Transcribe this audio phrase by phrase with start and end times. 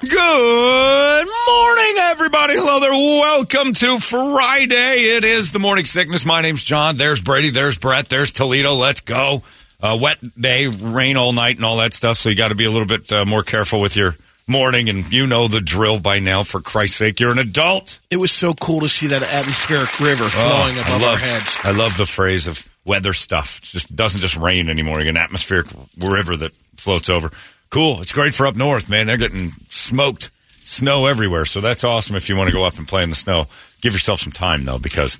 [0.00, 2.54] Good morning, everybody.
[2.54, 2.92] Hello there.
[2.92, 4.94] Welcome to Friday.
[5.16, 6.24] It is the morning sickness.
[6.24, 6.96] My name's John.
[6.96, 7.50] There's Brady.
[7.50, 8.08] There's Brett.
[8.08, 8.74] There's Toledo.
[8.74, 9.42] Let's go.
[9.82, 12.16] Uh, wet day, rain all night, and all that stuff.
[12.16, 14.14] So you got to be a little bit uh, more careful with your
[14.46, 14.88] morning.
[14.88, 16.44] And you know the drill by now.
[16.44, 17.98] For Christ's sake, you're an adult.
[18.08, 21.58] It was so cool to see that atmospheric river flowing Oh, above love, our heads.
[21.64, 23.58] I love the phrase of weather stuff.
[23.58, 25.00] It just doesn't just rain anymore.
[25.00, 25.66] You an atmospheric
[25.98, 27.32] river that floats over.
[27.70, 28.00] Cool.
[28.00, 29.06] It's great for up north, man.
[29.06, 30.30] They're getting smoked.
[30.64, 31.44] Snow everywhere.
[31.46, 33.46] So that's awesome if you want to go up and play in the snow.
[33.80, 35.18] Give yourself some time, though, because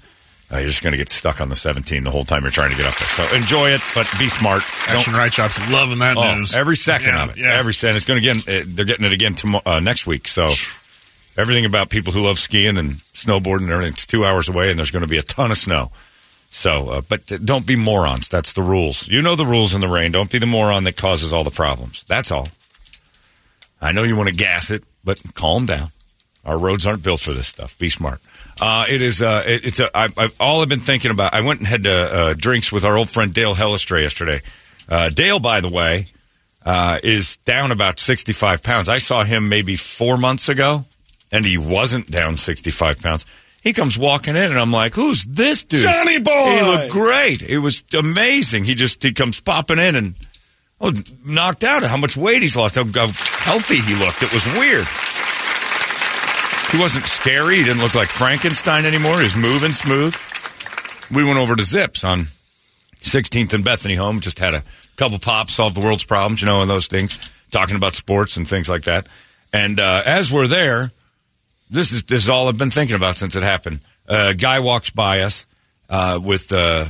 [0.52, 2.70] uh, you're just going to get stuck on the 17 the whole time you're trying
[2.70, 3.08] to get up there.
[3.08, 4.62] So enjoy it, but be smart.
[4.88, 6.54] Don't- Action Right Shop's loving that Oh, news.
[6.54, 7.36] every second Yeah, of it.
[7.38, 7.52] yeah.
[7.58, 7.96] Every second.
[7.96, 8.46] It's going to get.
[8.48, 10.28] uh, They're getting it again tomorrow, uh, next week.
[10.28, 10.48] So
[11.38, 13.92] everything about people who love skiing and snowboarding and everything.
[13.92, 15.90] It's two hours away, and there's going to be a ton of snow.
[16.58, 18.26] So, uh, but don't be morons.
[18.26, 19.06] That's the rules.
[19.06, 20.10] You know the rules in the rain.
[20.10, 22.02] Don't be the moron that causes all the problems.
[22.08, 22.48] That's all.
[23.80, 25.92] I know you want to gas it, but calm down.
[26.44, 27.78] Our roads aren't built for this stuff.
[27.78, 28.20] Be smart.
[28.60, 29.22] Uh, it is.
[29.22, 29.78] Uh, it, it's.
[29.78, 31.32] A, I've, all I've been thinking about.
[31.32, 34.40] I went and had uh, uh, drinks with our old friend Dale Hellestray yesterday.
[34.88, 36.06] Uh, Dale, by the way,
[36.66, 38.88] uh, is down about sixty-five pounds.
[38.88, 40.86] I saw him maybe four months ago,
[41.30, 43.24] and he wasn't down sixty-five pounds.
[43.68, 46.56] He comes walking in, and I'm like, "Who's this dude?" Johnny boy!
[46.56, 47.42] He looked great.
[47.42, 48.64] It was amazing.
[48.64, 50.14] He just he comes popping in and
[50.80, 50.90] oh,
[51.26, 54.22] knocked out at how much weight he's lost, how, how healthy he looked.
[54.22, 54.86] It was weird.
[56.72, 57.56] He wasn't scary.
[57.56, 59.18] He didn't look like Frankenstein anymore.
[59.18, 60.16] He was moving smooth.
[61.14, 62.28] We went over to Zips on
[63.00, 64.20] 16th and Bethany Home.
[64.20, 64.62] Just had a
[64.96, 67.18] couple pops, solved the world's problems, you know, and those things.
[67.50, 69.06] Talking about sports and things like that.
[69.52, 70.90] And uh, as we're there,
[71.70, 73.80] this is this is all I've been thinking about since it happened.
[74.06, 75.46] A guy walks by us
[75.90, 76.86] uh, with uh,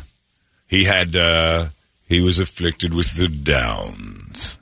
[0.66, 1.66] he had uh,
[2.08, 4.58] he was afflicted with the Downs,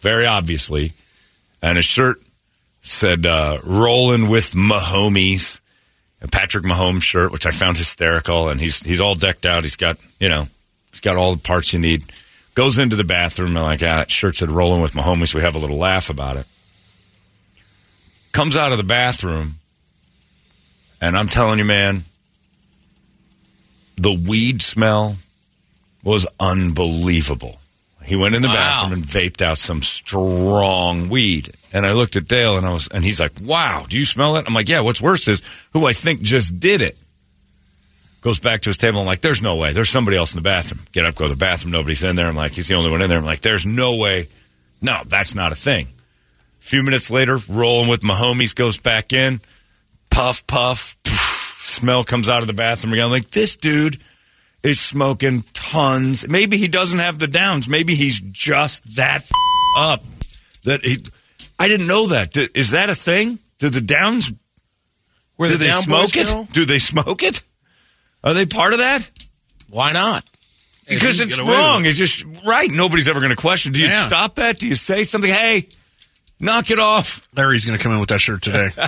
[0.00, 0.92] very obviously,
[1.62, 2.20] and his shirt
[2.80, 5.60] said uh, "Rolling with Mahomes,"
[6.22, 9.62] a Patrick Mahomes shirt, which I found hysterical, and he's he's all decked out.
[9.62, 10.46] He's got you know
[10.90, 12.04] he's got all the parts you need.
[12.54, 15.56] Goes into the bathroom and like, ah, that shirt said "Rolling with Mahomes." We have
[15.56, 16.46] a little laugh about it
[18.36, 19.54] comes out of the bathroom,
[21.00, 22.02] and I'm telling you, man,
[23.96, 25.16] the weed smell
[26.04, 27.58] was unbelievable.
[28.04, 31.50] He went in the bathroom and vaped out some strong weed.
[31.72, 34.36] And I looked at Dale and I was and he's like, Wow, do you smell
[34.36, 34.44] it?
[34.46, 35.42] I'm like, Yeah, what's worse is
[35.72, 36.96] who I think just did it.
[38.20, 39.00] Goes back to his table.
[39.00, 39.72] I'm like, There's no way.
[39.72, 40.82] There's somebody else in the bathroom.
[40.92, 41.72] Get up, go to the bathroom.
[41.72, 42.26] Nobody's in there.
[42.26, 43.18] I'm like, He's the only one in there.
[43.18, 44.28] I'm like, There's no way.
[44.80, 45.88] No, that's not a thing
[46.66, 49.40] few minutes later, rolling with Mahomes goes back in.
[50.10, 53.04] Puff, puff, pff, smell comes out of the bathroom again.
[53.06, 53.98] I'm like, this dude
[54.62, 56.26] is smoking tons.
[56.28, 57.68] Maybe he doesn't have the downs.
[57.68, 59.30] Maybe he's just that f-
[59.78, 60.04] up.
[60.64, 61.04] That he,
[61.58, 62.32] I didn't know that.
[62.32, 63.38] D- Is that a thing?
[63.58, 64.32] Do the downs?
[65.36, 66.26] Where do the they down smoke it?
[66.26, 66.46] go?
[66.52, 67.42] Do they smoke it?
[68.24, 69.08] Are they part of that?
[69.68, 70.24] Why not?
[70.88, 71.84] Because it's get away with wrong.
[71.84, 71.88] it.
[71.90, 72.70] It's just right.
[72.70, 73.72] Nobody's ever going to question.
[73.72, 74.06] Do you Yeah.
[74.06, 74.58] stop that?
[74.58, 75.30] Do you say something?
[75.30, 75.68] Hey,
[76.40, 77.28] knock it off.
[77.36, 78.68] Larry's going to come in with that shirt today.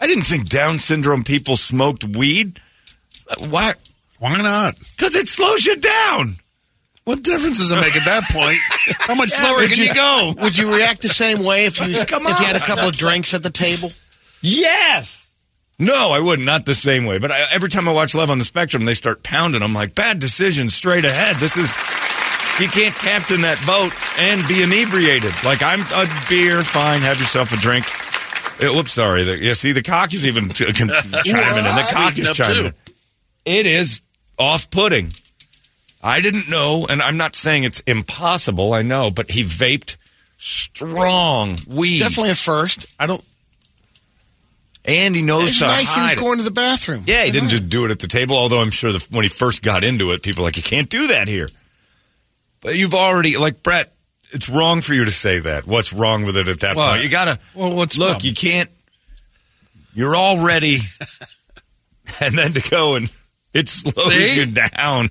[0.00, 2.58] I didn't think Down syndrome people smoked weed.
[3.48, 3.74] Why?
[4.18, 4.76] Why not?
[4.96, 6.36] Because it slows you down.
[7.04, 8.58] What difference does it make at that point?
[9.00, 10.34] How much slower would can you- you go?
[10.40, 12.96] Would you react the same way if you Come if you had a couple of
[12.96, 13.92] drinks at the table?
[14.40, 15.28] Yes.
[15.78, 16.46] No, I wouldn't.
[16.46, 17.18] Not the same way.
[17.18, 19.62] But I, every time I watch Love on the Spectrum, they start pounding.
[19.62, 21.36] I'm like, bad decision straight ahead.
[21.36, 21.72] This is.
[22.62, 25.32] You can't captain that boat and be inebriated.
[25.44, 27.00] Like I'm a beer, fine.
[27.00, 27.84] Have yourself a drink.
[28.62, 29.24] Uh, whoops, sorry.
[29.24, 30.94] The, yeah, see, the cock is even t- chiming in.
[30.94, 32.74] The cock is chiming in.
[33.44, 34.00] It is
[34.38, 35.10] off-putting.
[36.00, 38.72] I didn't know, and I'm not saying it's impossible.
[38.74, 39.96] I know, but he vaped
[40.38, 42.86] strong weed, Definitely at first.
[42.98, 43.24] I don't.
[44.84, 46.20] and he knows It's to nice he was hide it.
[46.20, 47.02] going to the bathroom.
[47.08, 48.36] Yeah, he didn't just do it at the table.
[48.36, 50.88] Although I'm sure the, when he first got into it, people were like you can't
[50.88, 51.48] do that here.
[52.62, 53.90] But you've already like Brett.
[54.30, 55.66] It's wrong for you to say that.
[55.66, 56.92] What's wrong with it at that What?
[56.92, 57.02] point?
[57.04, 58.12] You gotta Well, what's look.
[58.14, 58.20] wrong?
[58.22, 58.70] You can't.
[59.94, 60.78] You're already
[62.20, 63.10] and then to go and
[63.52, 64.38] it slows See?
[64.40, 65.10] you down.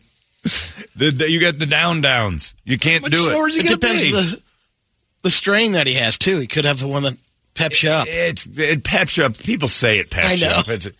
[0.95, 2.55] The, the- you get the down downs.
[2.65, 3.51] You can't Much do slower it.
[3.51, 4.11] is he It gonna depends be?
[4.11, 4.41] the
[5.23, 6.39] the strain that he has too.
[6.39, 7.15] He could have the one that
[7.53, 8.07] peps you up.
[8.09, 9.37] It's it peps you up.
[9.37, 10.67] People say it peps I you up.
[10.67, 10.95] It's, it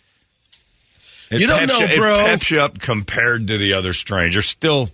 [1.40, 2.20] You don't know, you, bro.
[2.20, 4.34] It peps you up compared to the other strains.
[4.36, 4.90] You're still.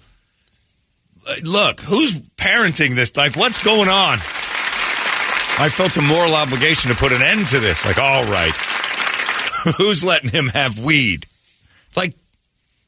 [1.43, 3.17] Look, who's parenting this?
[3.17, 4.19] Like, what's going on?
[5.61, 7.85] I felt a moral obligation to put an end to this.
[7.85, 8.53] Like, all right,
[9.77, 11.27] who's letting him have weed?
[11.89, 12.15] It's like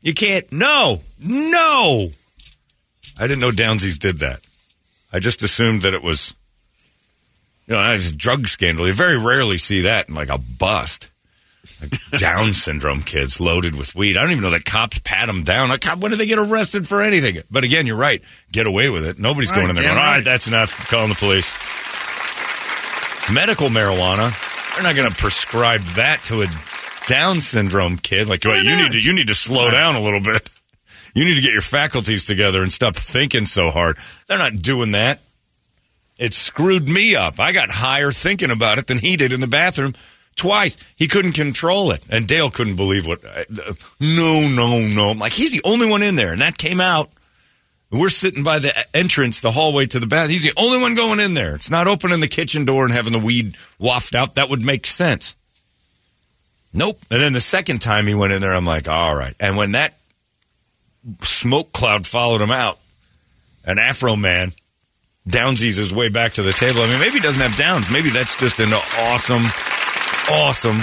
[0.02, 0.50] you can't.
[0.52, 2.10] No, no.
[3.19, 4.40] I didn't know Downsies did that.
[5.12, 6.34] I just assumed that it was,
[7.66, 8.86] you know, it's a drug scandal.
[8.86, 11.09] You very rarely see that in like a bust.
[12.19, 14.17] Down syndrome kids loaded with weed.
[14.17, 15.69] I don't even know that cops pat them down.
[15.69, 17.43] Like, when do they get arrested for anything?
[17.50, 18.23] But again, you're right.
[18.53, 19.19] Get away with it.
[19.19, 20.25] Nobody's going in there going, all right, right.
[20.25, 20.88] that's enough.
[20.91, 21.50] Calling the police.
[23.32, 24.35] Medical marijuana.
[24.75, 26.47] They're not going to prescribe that to a
[27.06, 28.29] Down syndrome kid.
[28.29, 30.49] Like, well, you need to you need to slow down a little bit.
[31.12, 33.99] You need to get your faculties together and stop thinking so hard.
[34.29, 35.19] They're not doing that.
[36.21, 37.41] It screwed me up.
[37.41, 39.94] I got higher thinking about it than he did in the bathroom
[40.40, 40.76] twice.
[40.96, 43.25] He couldn't control it, and Dale couldn't believe what.
[43.25, 43.44] Uh,
[44.00, 45.10] no, no, no.
[45.10, 47.10] I'm like he's the only one in there, and that came out.
[47.92, 50.31] We're sitting by the entrance, the hallway to the bath.
[50.31, 51.54] He's the only one going in there.
[51.56, 54.37] It's not opening the kitchen door and having the weed waft out.
[54.37, 55.34] That would make sense.
[56.72, 57.00] Nope.
[57.10, 59.34] And then the second time he went in there, I'm like, all right.
[59.40, 59.98] And when that
[61.22, 62.78] smoke cloud followed him out,
[63.64, 64.54] an Afroman
[65.28, 66.81] downsies his way back to the table.
[66.81, 67.90] I mean, maybe he doesn't have downs.
[67.90, 69.43] Maybe that's just an awesome,
[70.31, 70.79] awesome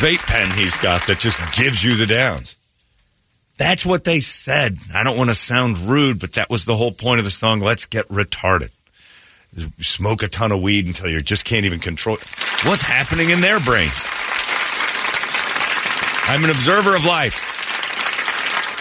[0.00, 2.56] vape pen he's got that just gives you the downs.
[3.56, 4.78] That's what they said.
[4.92, 7.60] I don't want to sound rude, but that was the whole point of the song.
[7.60, 8.70] Let's get retarded.
[9.78, 12.16] Smoke a ton of weed until you just can't even control
[12.64, 14.04] what's happening in their brains.
[16.26, 17.52] I'm an observer of life.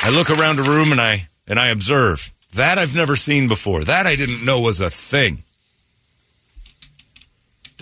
[0.03, 2.33] I look around a room and I and I observe.
[2.55, 3.83] That I've never seen before.
[3.83, 5.43] That I didn't know was a thing.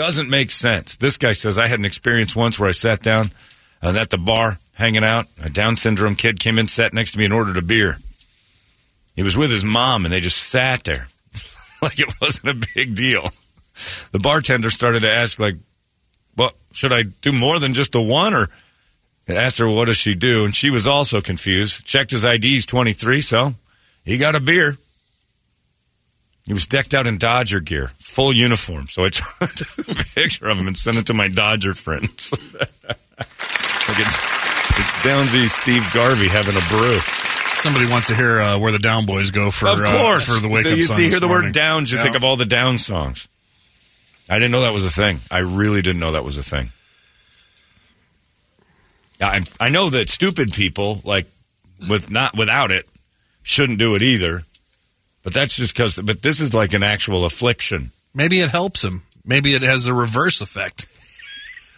[0.01, 0.97] Doesn't make sense.
[0.97, 3.29] This guy says I had an experience once where I sat down
[3.83, 5.27] uh, at the bar hanging out.
[5.43, 7.97] A Down syndrome kid came in, sat next to me, and ordered a beer.
[9.15, 11.07] He was with his mom, and they just sat there
[11.83, 13.29] like it wasn't a big deal.
[14.11, 15.57] The bartender started to ask, like,
[16.35, 18.49] "Well, should I do more than just the one?" Or
[19.27, 21.85] asked her, "What does she do?" And she was also confused.
[21.85, 23.53] Checked his ID; he's twenty three, so
[24.03, 24.77] he got a beer.
[26.51, 28.89] He was decked out in Dodger gear, full uniform.
[28.89, 29.29] So I took
[29.87, 32.29] a picture of him and sent it to my Dodger friends.
[32.53, 34.15] Look, it's,
[34.77, 36.97] it's Downsy Steve Garvey having a brew.
[37.61, 40.25] Somebody wants to hear uh, where the Down Boys go for of uh, course.
[40.25, 40.99] for the wake so up you, song.
[40.99, 41.45] you hear the morning.
[41.47, 42.03] word Downs, you Yeah.
[42.03, 43.29] think of all the Down songs.
[44.29, 45.21] I didn't know that was a thing.
[45.31, 46.73] I really didn't know that was a thing.
[49.21, 51.27] I I know that stupid people like
[51.87, 52.89] with not without it
[53.41, 54.43] shouldn't do it either.
[55.23, 55.97] But that's just because.
[55.97, 57.91] But this is like an actual affliction.
[58.13, 59.03] Maybe it helps him.
[59.25, 60.85] Maybe it has a reverse effect.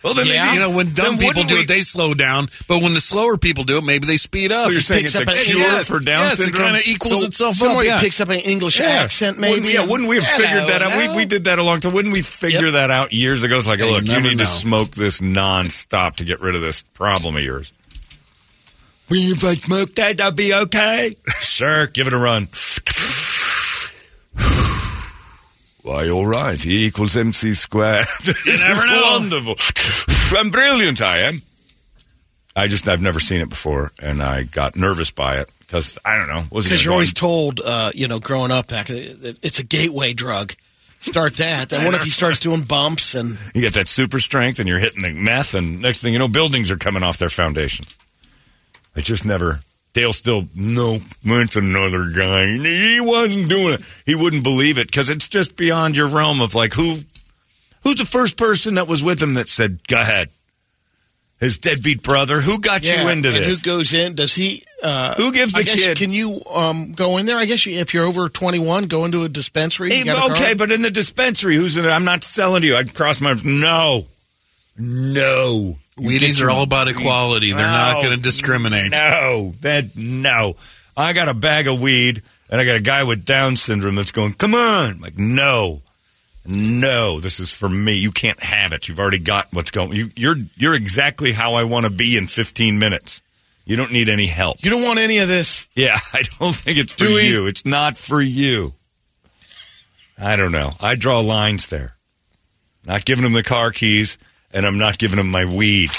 [0.03, 0.45] Well, then Yeah.
[0.47, 2.49] maybe You know, when dumb Then people do we- it, they slow down.
[2.67, 4.67] But when the slower people do it, maybe they speed up.
[4.67, 6.61] Oh, you're saying it's a a- cure Yeah, for Down yes, syndrome?
[6.61, 7.83] it kind of equals So- itself Somewhere up.
[7.83, 7.99] he Yeah.
[8.01, 9.53] picks up an English accent, maybe.
[9.61, 10.97] Wouldn't, yeah, wouldn't we have Hello, figured that out?
[10.97, 11.15] We, hello.
[11.15, 11.93] we did that a long time.
[11.93, 12.73] Wouldn't we figure Yep.
[12.73, 13.57] that out years ago?
[13.57, 14.43] It's like, Yeah, you look, you never need know.
[14.43, 17.71] to smoke this nonstop to get rid of this problem of yours.
[19.09, 21.13] Well, if I smoke that, that'll be okay.
[21.41, 22.49] sure, give it a run.
[25.83, 26.65] Why, all right.
[26.65, 28.05] E equals MC squared.
[28.23, 29.01] this never is know.
[29.19, 30.37] wonderful.
[30.37, 31.41] I'm brilliant, I am.
[32.55, 36.17] I just, I've never seen it before, and I got nervous by it because, I
[36.17, 36.43] don't know.
[36.51, 40.13] was Because you're always told, uh, you know, growing up, that that it's a gateway
[40.13, 40.53] drug.
[41.01, 41.67] Start that.
[41.69, 44.79] Then what if he starts doing bumps and You get that super strength and you're
[44.79, 47.85] hitting the meth, and next thing you know, buildings are coming off their foundation.
[48.95, 49.61] I just never.
[49.93, 52.47] Dale still, no, it's another guy.
[52.47, 53.81] He wasn't doing it.
[54.07, 56.99] He wouldn't believe it because it's just beyond your realm of like, who,
[57.83, 60.29] who's the first person that was with him that said, go ahead?
[61.39, 62.39] His deadbeat brother.
[62.39, 63.61] Who got you into and this?
[63.61, 64.15] who goes in?
[64.15, 64.63] Does he?
[64.81, 67.37] Uh, Who gives the I guess, kid- Can you um, go in there?
[67.37, 69.91] I guess you, if you're over 21, go into a dispensary.
[69.91, 71.89] Hey, okay, but in the dispensary, who's in it?
[71.89, 72.77] I'm not selling to you.
[72.77, 73.35] I'd cross my.
[73.43, 74.05] No.
[74.77, 75.75] No.
[75.97, 77.51] You Wheaties your- are all about equality.
[77.53, 78.91] They're not going to discriminate.
[78.91, 80.55] No, that no.
[80.97, 84.11] I got a bag of weed, and I got a guy with Down syndrome that's
[84.11, 85.81] going, "Come on!" I'm like, no,
[86.45, 87.93] no, this is for me.
[87.93, 88.87] You can't have it.
[88.87, 89.93] You've already got what's going.
[89.93, 93.21] You, you're you're exactly how I want to be in 15 minutes.
[93.65, 94.57] You don't need any help.
[94.63, 95.65] you don't want any of this.
[95.75, 97.29] Yeah, I don't think it's for Do we?
[97.29, 97.45] you.
[97.47, 98.73] It's not for you.
[100.19, 100.71] I don't know.
[100.81, 101.95] I draw lines there.
[102.85, 104.17] Not giving him the car keys,
[104.53, 105.89] and I'm not giving him my weed.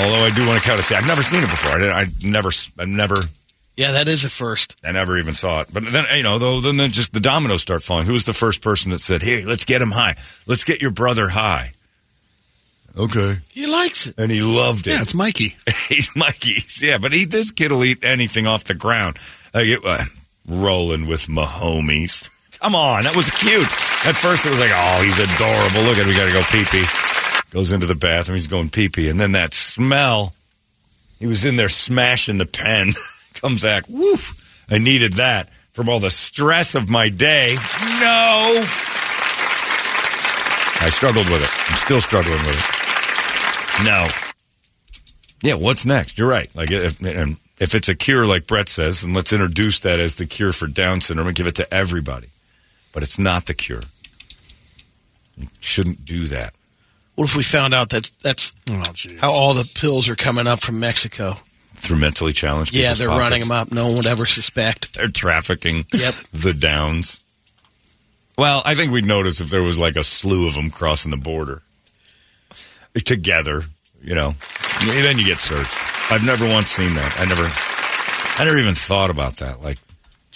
[0.00, 1.72] Although I do want to kind of say I've never seen it before.
[1.72, 3.16] I, didn't- I never, I never,
[3.76, 4.76] Yeah, that is a first.
[4.84, 5.68] I never even saw it.
[5.72, 8.06] But then you know, though, then then just the dominoes start falling.
[8.06, 10.14] Who was the first person that said, "Hey, let's get him high.
[10.46, 11.72] Let's get your brother high."
[12.96, 14.14] Okay, He likes it.
[14.18, 14.92] and he loved it.
[14.92, 15.56] Yeah, it's Mikey.
[15.88, 16.80] He's Mikey's.
[16.82, 19.16] Yeah, but he this kid will eat anything off the ground.
[19.54, 20.04] Uh, you- uh,
[20.48, 22.28] rolling with Mahomies.
[22.60, 23.66] Come on, that was cute.
[24.06, 25.82] At first, it was like, oh, he's adorable.
[25.82, 26.84] Look at him, we got to go pee pee.
[27.50, 30.34] Goes into the bathroom, he's going pee pee, and then that smell.
[31.18, 32.92] He was in there smashing the pen.
[33.34, 34.66] Comes back, woof.
[34.70, 37.54] I needed that from all the stress of my day.
[37.54, 38.64] No.
[40.80, 41.70] I struggled with it.
[41.70, 43.84] I'm still struggling with it.
[43.84, 44.08] No.
[45.42, 46.18] Yeah, what's next?
[46.18, 46.54] You're right.
[46.54, 47.00] Like if
[47.60, 50.66] if it's a cure, like Brett says, then let's introduce that as the cure for
[50.66, 52.28] Down syndrome and give it to everybody.
[52.98, 53.82] But it's not the cure.
[55.36, 56.52] You shouldn't do that.
[57.14, 58.82] What if we found out that that's Oh,
[59.20, 61.34] how all the pills are coming up from Mexico?
[61.76, 62.72] Through mentally challenged.
[62.72, 62.82] people.
[62.82, 63.22] Yeah, they're pockets.
[63.22, 63.70] running them up.
[63.70, 64.94] No one would ever suspect.
[64.98, 65.84] They're trafficking.
[65.94, 66.14] Yep.
[66.32, 67.20] The Downs.
[68.36, 71.16] Well, I think we'd notice if there was like a slew of them crossing the
[71.18, 71.62] border
[73.04, 73.62] together.
[74.02, 74.34] You know,
[74.84, 75.70] then you get searched.
[76.10, 77.14] I've never once seen that.
[77.20, 77.48] I never.
[78.42, 79.62] I never even thought about that.
[79.62, 79.78] Like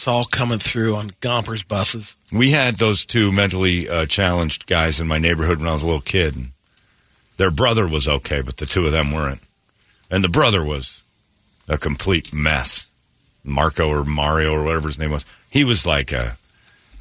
[0.02, 2.16] It's all coming through on Gompers buses.
[2.32, 5.87] we had those two mentally uh, challenged guys in my neighborhood when I was a
[5.87, 6.35] little kid.
[7.37, 9.42] Their brother was okay, but the two of them weren't.
[10.11, 11.04] And the brother was
[11.68, 12.88] a complete mess.
[13.44, 15.25] Marco or Mario or whatever his name was.
[15.49, 16.37] He was like a.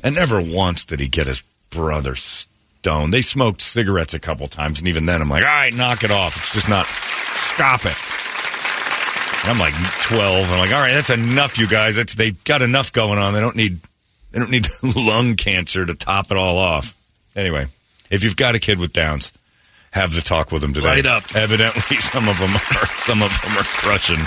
[0.04, 1.42] And never once did he get his
[1.72, 3.12] brother stoned.
[3.12, 6.12] They smoked cigarettes a couple times, and even then, I'm like, all right, knock it
[6.12, 6.38] off.
[6.38, 6.86] It's just not.
[6.86, 8.21] Stop it.
[9.42, 10.52] And I'm like 12.
[10.52, 11.96] I'm like, all right, that's enough, you guys.
[11.96, 13.34] That's they've got enough going on.
[13.34, 13.80] They don't need
[14.32, 16.96] they don't need lung cancer to top it all off.
[17.36, 17.66] Anyway,
[18.10, 19.38] if you've got a kid with Downs,
[19.92, 20.88] have the talk with them today.
[20.88, 21.36] Right up.
[21.36, 24.26] Evidently, some of them are some of them are crushing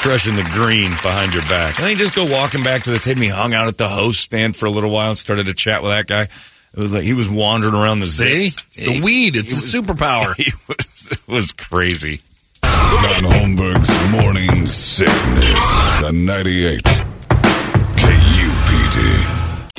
[0.00, 1.76] crushing the green behind your back.
[1.76, 3.20] And then you just go walking back to the table.
[3.20, 5.82] He hung out at the host stand for a little while and started to chat
[5.82, 6.22] with that guy.
[6.22, 8.46] It was like he was wandering around the See?
[8.46, 9.36] It's the weed.
[9.36, 10.34] It's a superpower.
[10.36, 12.22] He was, it was crazy.
[13.20, 16.00] John Holmberg's Morning Sickness.
[16.00, 17.09] The 98.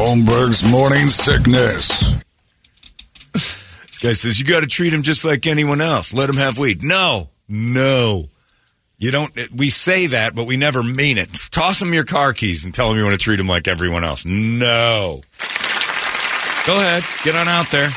[0.00, 2.14] Holmberg's Morning Sickness.
[3.34, 6.14] This guy says you got to treat him just like anyone else.
[6.14, 6.82] Let him have weed.
[6.82, 8.30] No, no.
[8.96, 9.30] You don't.
[9.54, 11.28] We say that, but we never mean it.
[11.50, 14.02] Toss him your car keys and tell him you want to treat him like everyone
[14.02, 14.24] else.
[14.24, 15.20] No.
[16.66, 17.88] Go ahead, get on out there.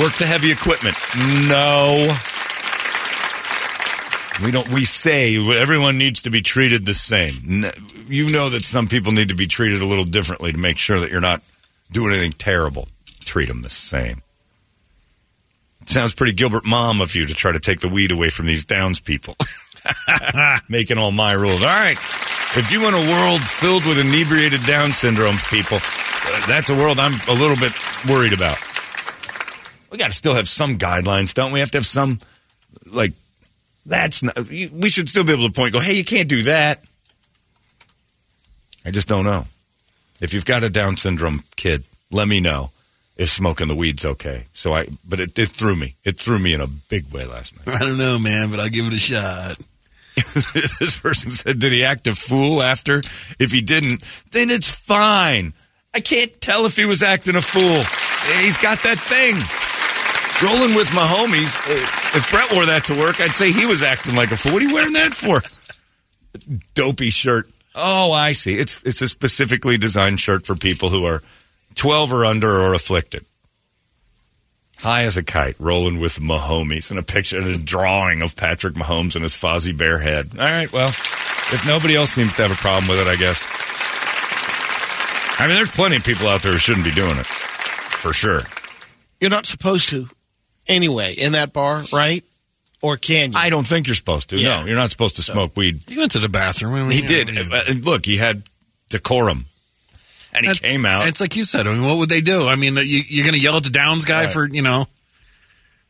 [0.00, 0.96] Work the heavy equipment.
[1.46, 2.16] No.
[4.42, 4.68] We don't.
[4.70, 7.64] We say everyone needs to be treated the same.
[8.08, 10.98] You know that some people need to be treated a little differently to make sure
[11.00, 11.40] that you're not
[11.92, 12.88] doing anything terrible.
[13.20, 14.22] Treat them the same.
[15.82, 18.46] It Sounds pretty Gilbert Mom of you to try to take the weed away from
[18.46, 19.36] these Downs people.
[20.68, 21.62] Making all my rules.
[21.62, 21.98] All right.
[22.56, 26.98] If you want a world filled with inebriated Down syndrome people, uh, that's a world
[26.98, 27.72] I'm a little bit
[28.08, 28.56] worried about.
[29.90, 31.60] We got to still have some guidelines, don't we?
[31.60, 32.18] Have to have some,
[32.86, 33.12] like,
[33.86, 36.82] that's not, we should still be able to point, go, hey, you can't do that.
[38.84, 39.44] I just don't know.
[40.20, 42.70] If you've got a Down syndrome kid, let me know
[43.16, 44.44] if smoking the weed's okay.
[44.52, 45.96] So I, but it, it threw me.
[46.04, 47.76] It threw me in a big way last night.
[47.76, 49.58] I don't know, man, but I'll give it a shot.
[50.14, 52.98] this person said, did he act a fool after?
[53.38, 55.52] If he didn't, then it's fine.
[55.92, 57.82] I can't tell if he was acting a fool.
[58.42, 59.36] He's got that thing.
[60.44, 61.58] Rolling with my homies.
[62.14, 64.52] If Brett wore that to work, I'd say he was acting like a fool.
[64.52, 65.40] What are you wearing that for?
[66.74, 67.48] Dopey shirt.
[67.74, 68.58] Oh, I see.
[68.58, 71.22] It's it's a specifically designed shirt for people who are
[71.76, 73.24] 12 or under or afflicted.
[74.78, 78.74] High as a kite, rolling with Mahomes, and a picture, and a drawing of Patrick
[78.74, 80.28] Mahomes and his Fozzie Bear head.
[80.34, 83.46] All right, well, if nobody else seems to have a problem with it, I guess.
[85.40, 88.42] I mean, there's plenty of people out there who shouldn't be doing it, for sure.
[89.20, 90.06] You're not supposed to
[90.66, 92.22] anyway in that bar, right?
[92.82, 93.38] Or can you?
[93.38, 94.36] I don't think you're supposed to.
[94.38, 94.60] Yeah.
[94.60, 95.80] No, you're not supposed to smoke weed.
[95.88, 96.74] He went to the bathroom.
[96.74, 97.28] I mean, He did.
[97.30, 98.42] and look, he had
[98.90, 99.46] decorum,
[100.34, 101.08] and he That- came out.
[101.08, 101.66] It's like you said.
[101.66, 102.46] I mean, what would they do?
[102.46, 104.32] I mean, you, you're going to yell at the Downs guy Right.
[104.32, 104.86] for you know.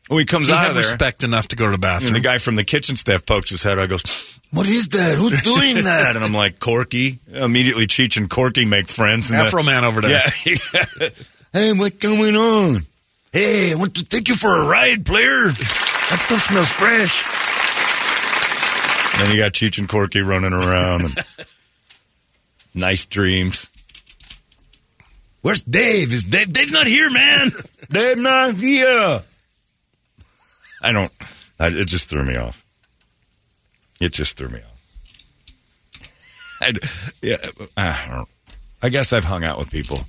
[0.07, 1.81] When he comes He out had of there, respect enough to go to the and
[1.81, 2.13] bathroom.
[2.13, 3.79] the guy from the kitchen staff pokes his head.
[3.79, 5.15] I goes, "What is that?
[5.17, 9.31] Who's doing that?" And I'm like, "Corky." Immediately, Cheech and Corky make friends.
[9.31, 10.21] And Afroman over there.
[10.45, 11.09] Yeah.
[11.53, 12.83] hey, what's going on?
[13.35, 15.47] Hey, I want to thank you for a ride, player.
[15.49, 17.21] That stuff smells fresh.
[19.19, 21.03] then you got Cheech and Corky running around.
[21.03, 21.17] And
[22.73, 23.69] nice dreams.
[25.41, 26.13] Where's Dave?
[26.13, 26.53] Is Dave?
[26.53, 27.51] Dave's not here, man.
[27.89, 29.21] Dave not here.
[30.81, 31.11] I don't.
[31.59, 32.65] I, it just threw me off.
[33.99, 36.01] It just threw me off.
[36.61, 36.71] I,
[37.21, 37.35] yeah,
[37.75, 38.23] I,
[38.81, 39.99] I guess I've hung out with people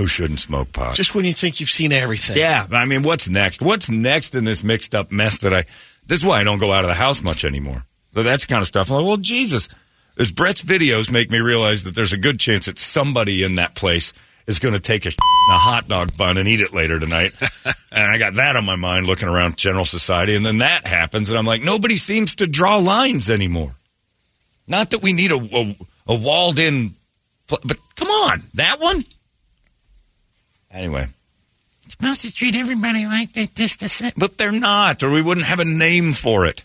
[0.00, 0.96] who shouldn't smoke pot.
[0.96, 2.38] Just when you think you've seen everything.
[2.38, 3.60] yeah, I mean, what's next?
[3.60, 5.64] What's next in this mixed up mess that I?
[6.06, 7.84] This is why I don't go out of the house much anymore.
[8.14, 8.90] So that's kind of stuff.
[8.90, 9.68] I'm like, well, Jesus,
[10.18, 13.74] as Brett's videos make me realize that there's a good chance that somebody in that
[13.74, 14.14] place
[14.46, 17.32] is going to take a, a hot dog bun and eat it later tonight.
[17.92, 20.34] and I got that on my mind looking around general society.
[20.34, 23.74] And then that happens, and I'm like, nobody seems to draw lines anymore.
[24.66, 25.76] Not that we need a, a,
[26.06, 26.94] a walled in,
[27.48, 29.04] pl- but come on, that one.
[30.70, 31.06] Anyway,
[31.88, 34.14] supposed to treat everybody like they this, this, that.
[34.16, 36.64] But they're not, or we wouldn't have a name for it.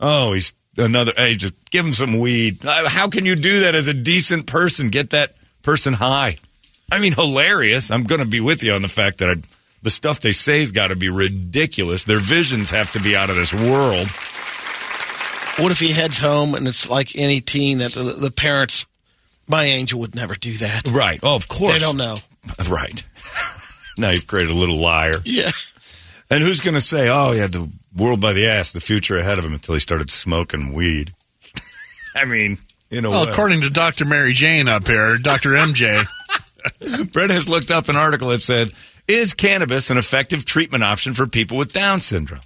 [0.00, 1.12] Oh, he's another.
[1.16, 2.64] Hey, just give him some weed.
[2.64, 4.90] Uh, How can you do that as a decent person?
[4.90, 6.38] Get that person high.
[6.92, 7.90] I mean, hilarious.
[7.90, 9.34] I'm going to be with you on the fact that I,
[9.82, 12.04] the stuff they say has got to be ridiculous.
[12.04, 14.08] Their visions have to be out of this world.
[15.56, 18.86] What if he heads home and it's like any teen that the, the parents,
[19.48, 20.88] my angel would never do that.
[20.88, 21.20] Right.
[21.22, 21.72] Oh, of course.
[21.72, 22.16] They don't know.
[22.68, 23.04] Right.
[23.96, 25.12] now you've created a little liar.
[25.24, 25.50] Yeah.
[26.30, 29.18] And who's going to say, oh, he had the world by the ass, the future
[29.18, 31.12] ahead of him until he started smoking weed?
[32.14, 32.58] I mean,
[32.90, 34.04] you know, well, according to Dr.
[34.04, 35.50] Mary Jane up here, Dr.
[35.50, 36.04] MJ,
[37.12, 38.70] Brett has looked up an article that said,
[39.06, 42.40] is cannabis an effective treatment option for people with Down syndrome?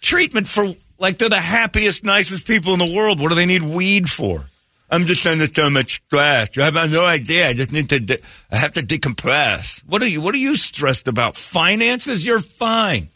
[0.00, 3.20] treatment for, like, they're the happiest, nicest people in the world.
[3.20, 4.44] What do they need weed for?
[4.92, 6.58] I'm just under so much stress.
[6.58, 7.48] I have no idea.
[7.48, 8.18] I just need to, de-
[8.50, 9.82] I have to decompress.
[9.86, 11.34] What are you, what are you stressed about?
[11.34, 12.26] Finances?
[12.26, 13.08] You're fine.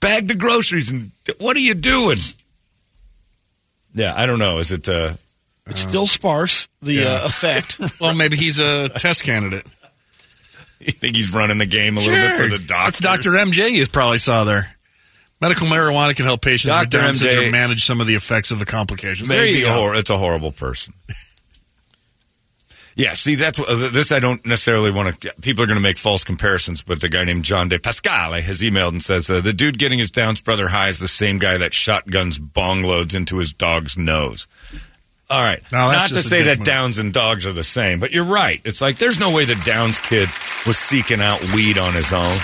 [0.00, 2.18] Bag the groceries and what are you doing?
[3.94, 4.58] Yeah, I don't know.
[4.58, 5.12] Is it, uh,
[5.66, 7.78] It's still sparse, the uh, effect.
[8.00, 9.64] well, maybe he's a test candidate.
[10.80, 13.00] you think he's running the game a little bit for the doctor?
[13.00, 13.30] That's Dr.
[13.30, 14.74] MJ you probably saw there.
[15.42, 17.02] Medical marijuana can help patients with Dr.
[17.02, 17.30] Down MJ.
[17.30, 19.28] syndrome manage some of the effects of the complications.
[19.28, 19.74] There you go.
[19.74, 20.94] hor- it's a horrible person.
[22.94, 24.12] yeah, see, that's what this.
[24.12, 25.34] I don't necessarily want to.
[25.40, 28.60] People are going to make false comparisons, but the guy named John De Pascale has
[28.60, 31.56] emailed and says uh, the dude getting his Downs brother high is the same guy
[31.56, 34.46] that shotguns bong loads into his dog's nose.
[35.28, 36.66] All right, No, not to say that move.
[36.66, 38.60] Downs and dogs are the same, but you're right.
[38.64, 40.28] It's like there's no way the Downs kid
[40.66, 42.36] was seeking out weed on his own.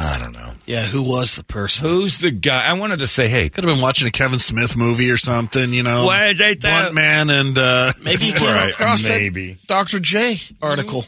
[0.00, 0.52] I don't know.
[0.66, 1.88] yeah, who was the person?
[1.88, 2.64] Who's the guy?
[2.68, 5.72] I wanted to say, hey, Could have been watching a Kevin Smith movie or something,
[5.72, 6.06] you know.
[6.06, 9.52] Why did they Blunt Man and uh, Maybe he came Right, across maybe.
[9.54, 9.98] that Dr.
[9.98, 11.04] J article.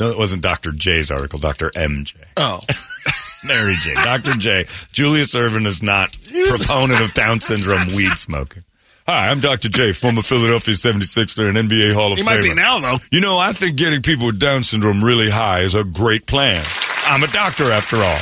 [0.00, 0.72] No, it wasn't Dr.
[0.72, 1.70] J's article, Dr.
[1.70, 2.14] MJ.
[2.36, 2.60] Oh,
[3.46, 3.94] Mary J.
[3.94, 4.32] Dr.
[4.32, 4.64] J.
[4.92, 6.16] Julius Erving is not
[6.48, 8.64] proponent of Down syndrome weed smoking.
[9.06, 9.68] Hi, I'm Dr.
[9.68, 12.26] J, former Philadelphia 76er and NBA Hall of he Famer.
[12.26, 12.98] might be now though.
[13.10, 16.64] You know, I think getting people with Down syndrome really high is a great plan.
[17.12, 18.18] I'm a doctor after all.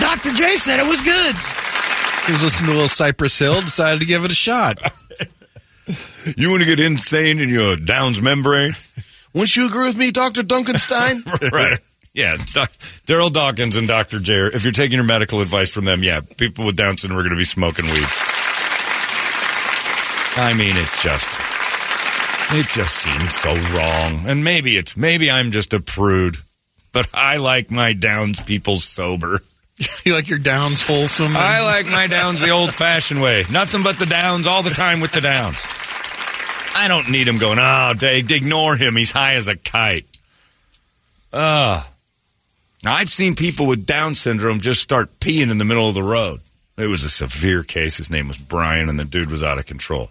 [0.00, 0.30] Dr.
[0.36, 1.34] J said it was good.
[2.26, 4.80] He was listening to a little Cypress Hill, decided to give it a shot.
[6.36, 8.72] You want to get insane in your Downs membrane?
[9.32, 10.42] Wouldn't you agree with me, Dr.
[10.42, 11.24] Dunkenstein?
[11.52, 11.78] right.
[12.12, 12.70] Yeah, Doc,
[13.06, 14.18] Darryl Dawkins and Dr.
[14.18, 14.50] J.
[14.52, 17.30] If you're taking your medical advice from them, yeah, people with Down syndrome are going
[17.30, 18.06] to be smoking weed.
[20.36, 21.30] I mean, it just,
[22.58, 24.28] it just seems so wrong.
[24.28, 26.38] And maybe it's, maybe I'm just a prude,
[26.92, 29.40] but I like my Downs people sober.
[30.04, 31.36] you like your Downs wholesome?
[31.36, 33.44] I like my Downs the old fashioned way.
[33.50, 35.62] Nothing but the Downs all the time with the Downs.
[36.74, 38.96] I don't need him going, oh, Dave, ignore him.
[38.96, 40.06] He's high as a kite.
[41.32, 41.88] Ah.
[42.82, 46.02] Now, I've seen people with Down syndrome just start peeing in the middle of the
[46.02, 46.40] road.
[46.78, 47.98] It was a severe case.
[47.98, 50.10] His name was Brian, and the dude was out of control.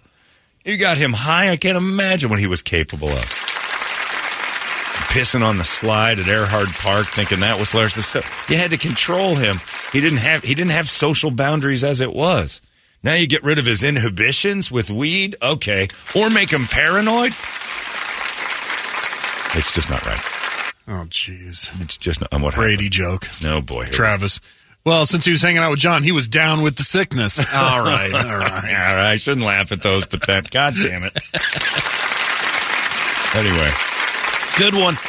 [0.64, 1.50] You got him high.
[1.50, 3.49] I can't imagine what he was capable of.
[5.08, 7.70] Pissing on the slide at Earhart Park, thinking that was
[8.04, 9.56] stuff you had to control him.
[9.92, 12.60] He didn't have he didn't have social boundaries as it was.
[13.02, 17.32] Now you get rid of his inhibitions with weed, okay, or make him paranoid.
[19.56, 20.20] It's just not right.
[20.86, 21.80] oh, jeez.
[21.80, 22.92] It's just not what Brady happened.
[22.92, 23.26] joke.
[23.42, 24.38] No boy, Travis.
[24.84, 27.38] Well, since he was hanging out with John, he was down with the sickness.
[27.54, 28.64] All right, all right.
[28.66, 31.12] Yeah, I shouldn't laugh at those, but that, God damn it.
[33.36, 33.70] anyway,
[34.60, 34.96] Good one.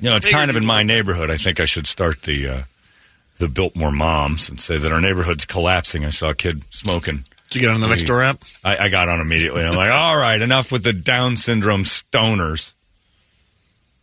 [0.00, 1.28] You know, it's kind of in my neighborhood.
[1.28, 2.62] I think I should start the uh,
[3.38, 6.04] the Biltmore moms and say that our neighborhood's collapsing.
[6.04, 7.24] I saw a kid smoking.
[7.50, 8.40] Did you get on the next door app?
[8.62, 9.64] I, I got on immediately.
[9.64, 12.74] I'm like, all right, enough with the Down syndrome stoners.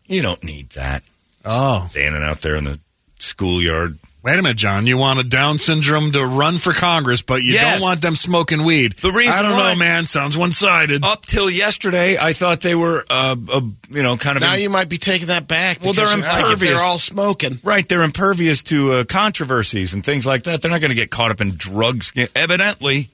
[0.06, 1.04] You don't need that.
[1.46, 1.88] Oh.
[1.92, 2.78] Standing out there in the
[3.20, 3.98] schoolyard.
[4.26, 4.88] Wait a minute, John.
[4.88, 7.74] You want a Down syndrome to run for Congress, but you Yes.
[7.80, 8.96] don't want them smoking weed.
[9.00, 10.08] The reason I don't why- know, man.
[10.08, 11.06] Sounds one sided.
[11.06, 13.62] Up till yesterday, I thought they were, uh, uh,
[13.92, 15.78] you know, kind of Now in- you might be taking that back.
[15.84, 16.60] Well, they're you're like, impervious.
[16.80, 17.60] they're all smoking.
[17.64, 20.60] Right, they're impervious to uh, controversies and things like that.
[20.64, 22.12] They're not going to get caught up in drugs.
[22.36, 23.10] Evidently,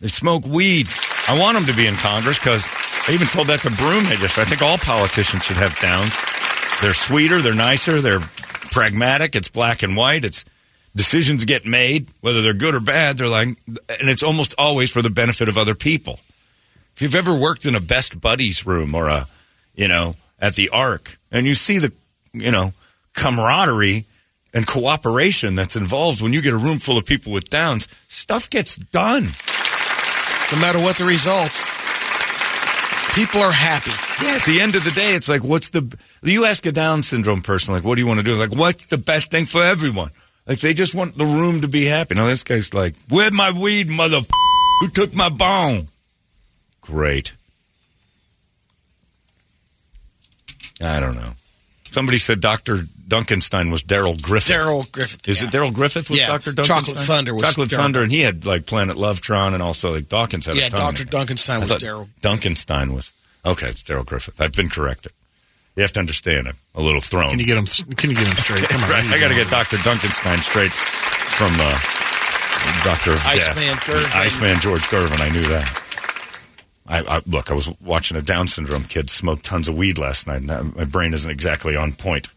[0.00, 0.86] they smoke weed.
[1.26, 2.68] I want them to be in Congress because
[3.08, 4.42] I even told that to Broomhead yesterday.
[4.42, 6.14] I think all politicians should have downs.
[6.80, 8.20] They're sweeter, they're nicer, they're
[8.70, 9.34] pragmatic.
[9.36, 10.24] It's black and white.
[10.24, 10.44] It's
[10.94, 13.18] decisions get made, whether they're good or bad.
[13.18, 16.20] They're like, and it's almost always for the benefit of other people.
[16.94, 19.26] If you've ever worked in a best buddies room or a,
[19.74, 21.92] you know, at the Arc, and you see the,
[22.32, 22.72] you know,
[23.14, 24.04] camaraderie
[24.54, 28.48] and cooperation that's involved when you get a room full of people with downs, stuff
[28.48, 29.24] gets done.
[30.52, 31.68] No matter what the results,
[33.16, 33.90] people are happy.
[34.22, 35.98] Yeah, at the end of the day, it's like, what's the?
[36.22, 38.34] You ask a Down syndrome person, like, what do you want to do?
[38.34, 40.10] Like, what's the best thing for everyone?
[40.46, 42.14] Like, they just want the room to be happy.
[42.14, 44.20] Now, this guy's like, where's my weed, mother?
[44.80, 45.88] Who took my bone?
[46.82, 47.32] Great.
[50.80, 51.32] I don't know.
[51.96, 52.84] Somebody said Dr.
[53.08, 54.48] Dunkenstein was Darrell Griffith.
[54.52, 55.26] Darrell Griffith.
[55.26, 55.48] Is yeah.
[55.48, 56.26] it Darrell Griffith with Yeah.
[56.26, 56.52] Dr.
[56.52, 56.64] Dunkenstein?
[56.66, 60.06] Chocolate Thunder was Chocolate Daryl Thunder, and he had like Planet Lovetron, and also like
[60.10, 61.04] Dawkins had Yeah, a ton Dr.
[61.04, 61.08] of.
[61.08, 62.06] Dunkenstein was Daryl.
[62.20, 63.12] Dunkenstein was
[63.46, 63.68] okay.
[63.68, 64.38] It's Darrell Griffith.
[64.42, 65.12] I've been corrected.
[65.74, 67.30] You have to understand I'm a little thrown.
[67.30, 67.64] Can you get him?
[67.96, 68.68] Can you get him straight?
[68.68, 68.90] Come on.
[68.90, 69.78] right, what I got to get Dr.
[69.78, 71.78] Dunkenstein straight from uh,
[72.84, 73.84] Doctor of Iceman Death.
[73.88, 74.14] Gervin.
[74.20, 75.20] Iceman George Gervin.
[75.24, 75.85] I knew that.
[76.88, 77.50] I, I look.
[77.50, 80.42] I was watching a Down syndrome kid smoke tons of weed last night.
[80.42, 82.28] And my brain isn't exactly on point.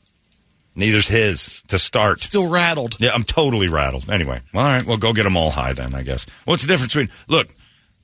[0.76, 2.22] Neither's his to start.
[2.22, 2.96] Still rattled.
[3.00, 4.10] Yeah, I'm totally rattled.
[4.10, 6.26] Anyway, all right, well, go get them all high then, I guess.
[6.46, 7.50] What's the difference between, look,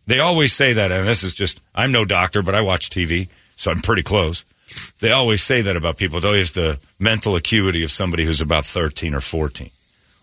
[0.07, 3.29] they always say that, and this is just, I'm no doctor, but I watch TV,
[3.55, 4.43] so I'm pretty close.
[4.99, 6.17] They always say that about people.
[6.17, 9.69] It's always the mental acuity of somebody who's about 13 or 14.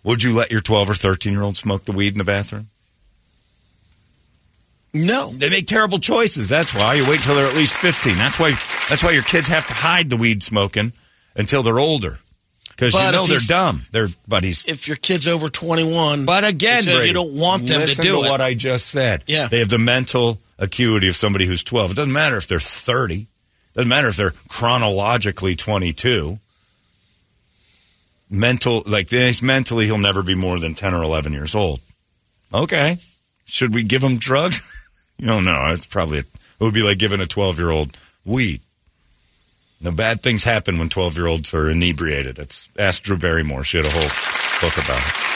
[0.05, 2.69] Would you let your 12 or 13 year old smoke the weed in the bathroom?
[4.95, 5.31] No.
[5.31, 6.49] They make terrible choices.
[6.49, 8.17] That's why you wait till they're at least 15.
[8.17, 8.51] That's why,
[8.89, 10.93] that's why your kids have to hide the weed smoking
[11.35, 12.19] until they're older.
[12.69, 13.83] Because you know they're dumb.
[13.91, 14.65] They're buddies.
[14.67, 18.25] If your kid's over 21, But again, Brady, you don't want them to do to
[18.25, 18.31] it.
[18.31, 19.25] what I just said.
[19.27, 19.49] Yeah.
[19.49, 21.91] they have the mental acuity of somebody who's twelve.
[21.91, 23.21] It doesn't matter if they're thirty.
[23.23, 26.39] It Doesn't matter if they're chronologically twenty-two.
[28.31, 29.11] Mental, like
[29.43, 31.81] mentally, he'll never be more than ten or eleven years old.
[32.55, 32.97] Okay,
[33.45, 34.61] should we give him drugs?
[35.27, 35.67] don't know.
[35.69, 36.27] It's probably it
[36.61, 38.61] would be like giving a twelve-year-old weed.
[39.81, 42.39] No bad things happen when twelve-year-olds are inebriated.
[42.39, 43.65] It's ask Drew Barrymore.
[43.65, 45.33] She had a whole book about it.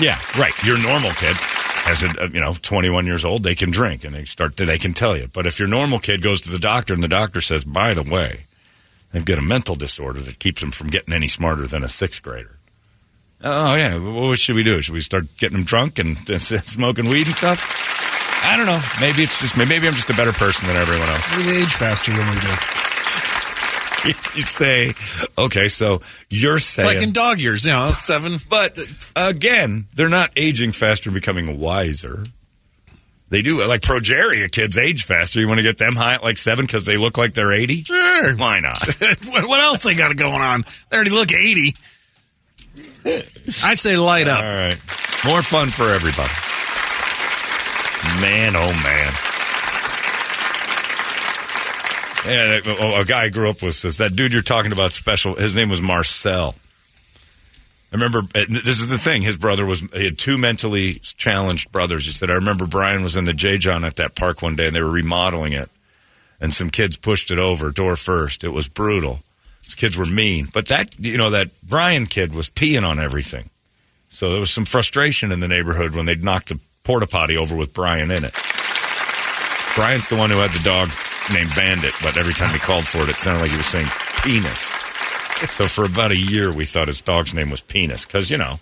[0.00, 0.54] Yeah, right.
[0.64, 1.36] Your normal kid
[1.84, 4.92] has a, you know, 21 years old, they can drink and they start they can
[4.92, 5.28] tell you.
[5.32, 8.02] But if your normal kid goes to the doctor and the doctor says, by the
[8.02, 8.44] way,
[9.12, 12.22] they've got a mental disorder that keeps them from getting any smarter than a sixth
[12.22, 12.58] grader.
[13.44, 14.80] Oh yeah, what should we do?
[14.80, 17.81] Should we start getting them drunk and smoking weed and stuff?
[18.44, 18.80] I don't know.
[19.00, 21.36] Maybe it's just maybe I'm just a better person than everyone else.
[21.36, 22.48] We age faster than we do.
[24.34, 24.94] you say,
[25.38, 28.38] okay, so you're It's saying like in dog years, you know, seven.
[28.48, 28.76] But
[29.14, 32.24] again, they're not aging faster, becoming wiser.
[33.28, 35.40] They do like progeria kids age faster.
[35.40, 37.84] You want to get them high at like seven because they look like they're eighty?
[37.84, 38.34] Sure.
[38.36, 38.78] Why not?
[39.26, 40.64] what what else they got going on?
[40.90, 41.74] They already look 80.
[43.64, 44.42] I say light up.
[44.42, 44.78] All right.
[45.24, 46.30] more fun for everybody.
[48.20, 49.12] Man, oh man.
[52.24, 55.34] Yeah, oh, a guy I grew up with says that dude you're talking about special.
[55.34, 56.54] His name was Marcel.
[57.92, 59.22] I remember this is the thing.
[59.22, 62.06] His brother was he had two mentally challenged brothers.
[62.06, 64.68] He said I remember Brian was in the J John at that park one day
[64.68, 65.68] and they were remodeling it,
[66.40, 68.44] and some kids pushed it over door first.
[68.44, 69.20] It was brutal.
[69.64, 73.50] These kids were mean, but that you know that Brian kid was peeing on everything.
[74.08, 77.56] So there was some frustration in the neighborhood when they'd knocked the porta potty over
[77.56, 78.34] with Brian in it.
[79.74, 80.90] Brian's the one who had the dog
[81.32, 82.66] named Bandit, but every time he ah.
[82.66, 83.86] called for it, it sounded like he was saying
[84.22, 84.70] penis.
[85.50, 88.60] So for about a year, we thought his dog's name was Penis because you know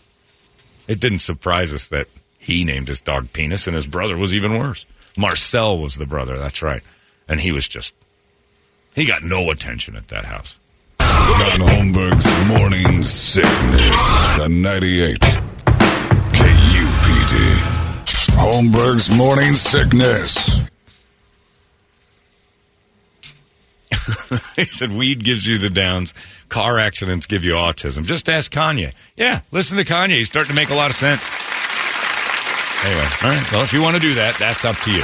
[0.89, 2.07] it didn't surprise us that
[2.39, 4.87] he named his dog Penis, and his brother was even worse.
[5.17, 6.39] Marcel was the brother.
[6.39, 6.83] That's right,
[7.29, 7.95] and he was just
[8.95, 10.59] he got no attention at that house.
[10.99, 14.37] John Holmberg's Morning Sickness.
[14.37, 15.19] The 98.
[16.33, 17.70] KUPD.
[18.37, 20.61] Holmberg's Morning Sickness.
[24.57, 26.15] he said weed gives you the downs,
[26.49, 28.05] car accidents give you autism.
[28.05, 28.95] Just ask Kanye.
[29.17, 30.17] Yeah, listen to Kanye.
[30.17, 31.31] He's starting to make a lot of sense.
[32.85, 33.53] Anyway, all right.
[33.53, 35.03] Well, if you want to do that, that's up to you.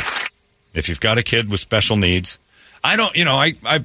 [0.75, 2.39] If you've got a kid with special needs,
[2.83, 3.15] I don't.
[3.17, 3.85] You know, I, I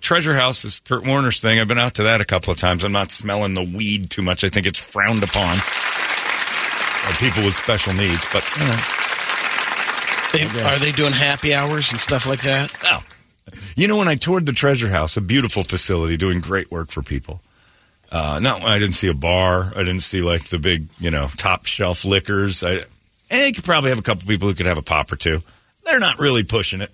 [0.00, 1.58] Treasure House is Kurt Warner's thing.
[1.58, 2.84] I've been out to that a couple of times.
[2.84, 4.44] I'm not smelling the weed too much.
[4.44, 5.56] I think it's frowned upon
[7.04, 8.78] by people with special needs, but you know.
[10.32, 12.74] They, are they doing happy hours and stuff like that?
[12.82, 13.00] No.
[13.76, 17.02] You know, when I toured the Treasure House, a beautiful facility doing great work for
[17.02, 17.42] people.
[18.10, 19.72] Uh, no, I didn't see a bar.
[19.74, 22.62] I didn't see like the big, you know, top shelf liquors.
[22.64, 22.84] I,
[23.30, 25.42] and you could probably have a couple people who could have a pop or two.
[25.84, 26.90] They're not really pushing it.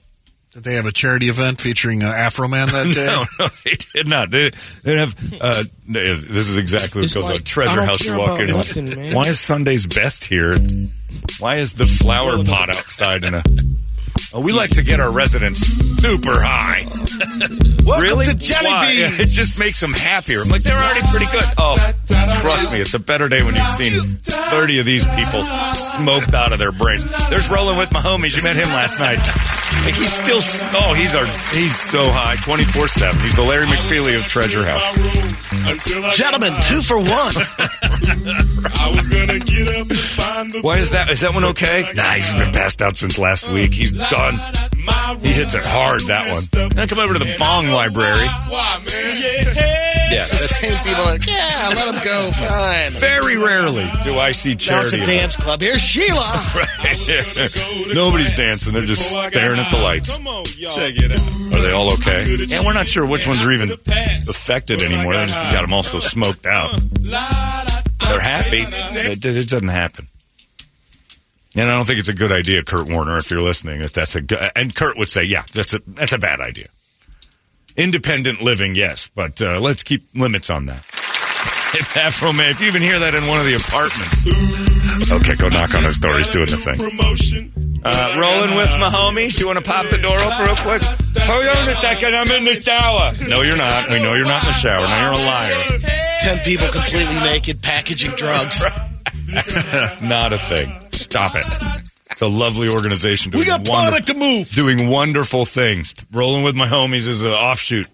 [0.53, 3.07] Did they have a charity event featuring uh, Afroman that day?
[3.07, 4.31] No, no, they did not.
[4.31, 4.51] They,
[4.83, 5.15] they have.
[5.41, 7.43] Uh, this is exactly what It's goes on.
[7.43, 8.03] Treasure House.
[8.03, 8.47] care You walk in.
[8.49, 9.15] nothing, man.
[9.15, 10.57] Why is Sunday's best here?
[11.39, 13.43] Why is the flower pot outside in a?
[14.35, 16.85] Oh, we like to get our residents super high.
[17.85, 18.27] Welcome really?
[18.27, 18.93] to Jelly Why?
[18.95, 19.21] Beans.
[19.21, 20.41] It just makes them happier.
[20.41, 21.45] I'm like, they're already pretty good.
[21.57, 21.77] Oh,
[22.41, 25.43] trust me, it's a better day when you've seen 30 of these people
[25.75, 27.05] smoked out of their brains.
[27.31, 28.37] There's rolling with my homies.
[28.37, 29.19] You met him last night.
[29.85, 30.41] Like he's still,
[30.77, 33.21] oh, he's our, he's so high, 24 7.
[33.23, 36.17] He's the Larry McFeely of Treasure House.
[36.17, 37.35] Gentlemen, two for one.
[40.63, 41.09] Why is that?
[41.11, 41.85] Is that one okay?
[41.95, 43.73] Nah, he's been passed out since last week.
[43.73, 44.35] He's done.
[45.21, 46.45] He hits it hard, that one.
[46.75, 48.25] Now come over to the Bong Library.
[50.09, 51.05] Yeah, It's the that's same people.
[51.05, 52.31] Are, yeah, let them go.
[52.33, 52.91] Fine.
[52.97, 55.61] very rarely do I see Now it's a dance club.
[55.61, 56.17] Here's Sheila.
[56.59, 56.65] Right.
[57.95, 58.73] Nobody's dancing.
[58.73, 60.17] They're just staring at the lights.
[60.17, 60.75] Come on, y'all.
[60.75, 61.59] Check it out.
[61.59, 62.37] Are they all okay?
[62.47, 65.15] Yeah, we're not sure which ones are even affected anymore.
[65.15, 66.71] They just got them all so smoked out.
[67.01, 68.65] They're happy.
[68.67, 70.07] It, it doesn't happen.
[71.55, 73.81] And I don't think it's a good idea, Kurt Warner, if you're listening.
[73.81, 76.69] If that's a good, and Kurt would say, yeah, that's a that's a bad idea.
[77.77, 80.85] Independent living, yes, but uh, let's keep limits on that.
[81.75, 84.25] If Afroman, if you even hear that in one of the apartments,
[85.13, 86.17] okay, go knock on his door.
[86.17, 86.81] He's doing the thing.
[87.85, 89.39] Uh, rolling with my homies.
[89.39, 90.83] You want to pop the door open real quick?
[90.83, 92.15] Hold on a second.
[92.17, 93.13] I'm in the shower.
[93.29, 93.89] No, you're not.
[93.91, 94.81] We know you're not in the shower.
[94.81, 95.79] Now you're a liar.
[96.21, 98.65] Ten people completely naked packaging drugs.
[100.03, 100.69] Not a thing.
[100.91, 101.45] Stop it.
[102.11, 103.31] It's a lovely organization.
[103.31, 104.49] Doing We got product to move.
[104.51, 105.95] Doing wonderful things.
[106.13, 107.87] Rolling with my homies is an offshoot.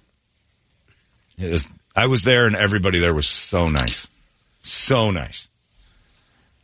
[1.38, 4.08] It is- I was there, and everybody there was so nice,
[4.62, 5.48] so nice.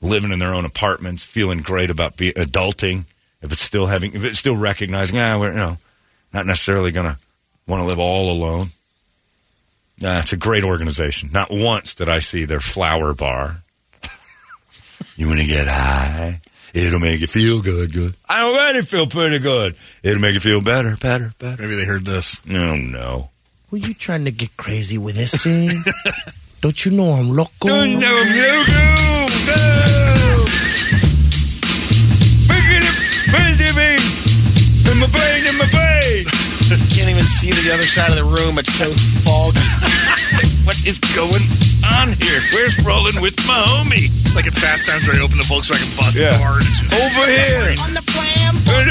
[0.00, 3.04] Living in their own apartments, feeling great about being adulting.
[3.42, 5.78] If it's still having, if it's still recognizing, ah, we're you know,
[6.32, 7.18] not necessarily gonna
[7.66, 8.68] want to live all alone.
[10.00, 11.30] Nah, it's a great organization.
[11.32, 13.62] Not once did I see their flower bar.
[15.16, 16.40] you want to get high?
[16.72, 18.14] It'll make you feel good, good.
[18.28, 19.76] I already feel pretty good.
[20.02, 21.62] It'll make you feel better, better, better.
[21.62, 22.44] Maybe they heard this.
[22.46, 23.30] No, no.
[23.70, 25.70] Were you trying to get crazy with this thing?
[26.60, 27.68] Don't you know I'm loco?
[27.68, 28.64] No, no, no,
[29.46, 30.44] no.
[32.50, 32.94] Bring it,
[33.30, 34.02] bring it,
[34.90, 36.24] in my brain, in my brain.
[36.90, 38.58] Can't even see to the other side of the room.
[38.58, 38.92] It's so
[39.24, 39.60] foggy.
[40.64, 41.42] What is going
[41.98, 42.38] on here?
[42.52, 44.06] Where's rolling with my homie?
[44.22, 46.36] It's like at Fast Times where I open the Volkswagen bus Yeah.
[46.38, 47.74] door and it's just Over here.
[47.82, 48.54] On the flam.
[48.70, 48.86] Put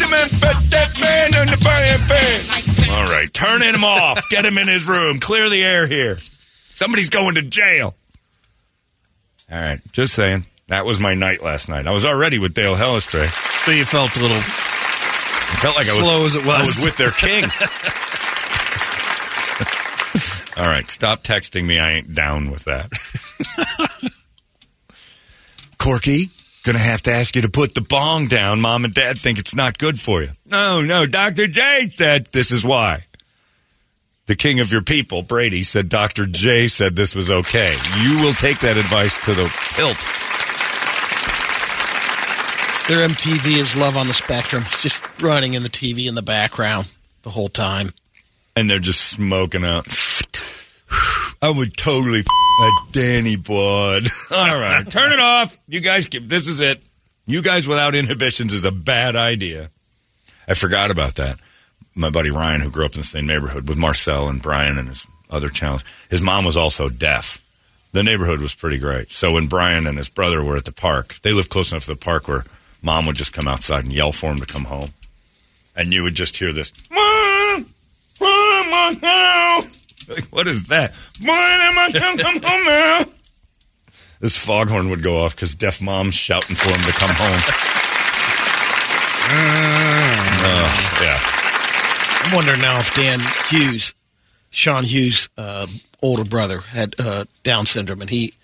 [0.00, 2.40] the man, put that man on the frying pan.
[2.90, 4.28] All right, turn him off.
[4.30, 5.18] Get him in his room.
[5.20, 6.16] Clear the air here.
[6.72, 7.94] Somebody's going to jail.
[9.50, 10.44] All right, just saying.
[10.68, 11.86] That was my night last night.
[11.86, 13.26] I was already with Dale Hellestray.
[13.64, 16.54] So you felt a little I felt like I was Slow as it was.
[16.54, 17.42] I was with their king.
[20.56, 21.78] All right, stop texting me.
[21.80, 22.90] I ain't down with that.
[25.78, 26.30] Corky,
[26.72, 28.60] gonna have to ask you to put the bong down.
[28.60, 30.30] Mom and Dad think it's not good for you.
[30.46, 31.04] No, no.
[31.06, 33.04] Doctor J said this is why.
[34.26, 36.26] The king of your people, Brady, said Dr.
[36.26, 37.74] J said this was okay.
[38.00, 39.98] You will take that advice to the hilt.
[42.88, 44.62] Their MTV is Love on the Spectrum.
[44.66, 46.86] It's just running in the TV in the background
[47.22, 47.90] the whole time.
[48.54, 49.86] and they're just smoking out.
[51.42, 52.22] I would totally
[52.58, 54.04] that Danny Blood.
[54.30, 55.56] All right, turn it off.
[55.66, 56.80] You guys, this is it.
[57.26, 59.70] You guys without inhibitions is a bad idea.
[60.48, 61.38] I forgot about that.
[61.94, 64.88] My buddy Ryan, who grew up in the same neighborhood with Marcel and Brian and
[64.88, 67.42] his other channels, his mom was also deaf.
[67.92, 69.10] The neighborhood was pretty great.
[69.10, 71.90] So when Brian and his brother were at the park, they lived close enough to
[71.90, 72.44] the park where
[72.82, 74.90] mom would just come outside and yell for him to come home.
[75.74, 77.66] And you would just hear this, Mom!
[78.20, 79.64] Mom, Mom!
[80.10, 80.92] Like, what is that?
[81.22, 83.04] Mom, Mom, come, come home now!
[84.20, 87.40] This foghorn would go off because deaf mom's shouting for him to come home.
[89.32, 91.18] Oh, yeah.
[92.24, 93.94] I'm wondering now if Dan Hughes,
[94.50, 95.66] Sean Hughes' uh,
[96.02, 98.34] older brother, had uh, Down syndrome, and he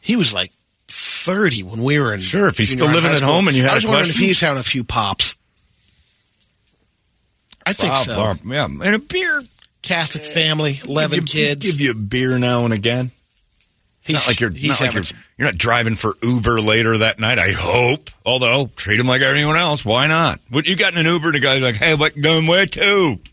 [0.00, 0.52] he was like
[0.88, 2.20] 30 when we were in.
[2.20, 4.16] Sure, if he's still living at home and you had I was a wondering if
[4.16, 5.34] he's having a few pops.
[7.64, 8.16] I think Bob, so.
[8.16, 9.42] Bob, yeah, and a beer.
[9.86, 11.70] Catholic family, 11 give you, kids.
[11.70, 13.10] Give you a beer now and again.
[14.02, 15.02] He's- not like you're he's not like you're,
[15.38, 17.38] you're not driving for Uber later that night.
[17.40, 18.08] I hope.
[18.24, 19.84] Although treat him like anyone else.
[19.84, 20.38] Why not?
[20.48, 21.32] What you got in an Uber?
[21.32, 23.18] The guy's like, "Hey, what going where to?"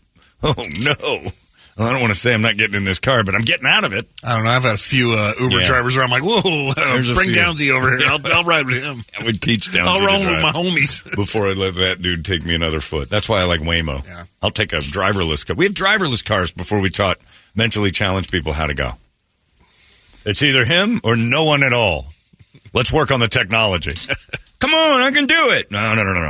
[0.46, 1.30] Oh no.
[1.76, 3.66] Well, I don't want to say I'm not getting in this car, but I'm getting
[3.66, 4.06] out of it.
[4.22, 4.50] I don't know.
[4.50, 5.64] I've had a few uh, Uber Yeah.
[5.64, 7.30] drivers where I'm like, whoa, uh, bring.
[7.30, 8.06] Downsy over here.
[8.08, 9.02] I'll, I'll ride with him.
[9.20, 9.88] I would teach down.
[9.88, 11.04] I'll roll with my homies.
[11.16, 13.08] before I let that dude take me another foot.
[13.08, 14.06] That's why I like Waymo.
[14.06, 14.24] Yeah.
[14.40, 15.56] I'll take a driverless car.
[15.56, 17.18] We have driverless cars before we taught
[17.56, 18.92] mentally challenged people how to go.
[20.24, 22.06] It's either him or no one at all.
[22.72, 23.92] Let's work on the technology.
[24.60, 25.70] Come on, I can do it.
[25.70, 26.20] No, no, no, no,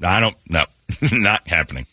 [0.00, 0.08] no.
[0.08, 0.36] I don't.
[0.50, 0.64] No,
[1.12, 1.86] not happening.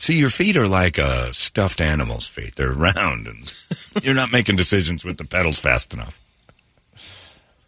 [0.00, 2.56] See, your feet are like a stuffed animal's feet.
[2.56, 3.52] They're round, and
[4.02, 6.18] you're not making decisions with the pedals fast enough.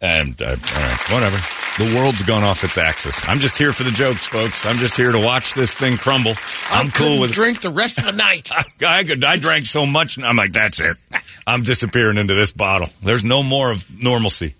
[0.01, 1.37] And uh, all right, whatever.
[1.77, 3.27] The world's gone off its axis.
[3.29, 4.65] I'm just here for the jokes, folks.
[4.65, 6.33] I'm just here to watch this thing crumble.
[6.71, 8.49] I'm I cool with drink the rest of the night.
[8.51, 8.63] I,
[8.99, 9.23] I could.
[9.23, 10.97] I drank so much, and I'm like, that's it.
[11.45, 12.89] I'm disappearing into this bottle.
[13.03, 14.55] There's no more of normalcy.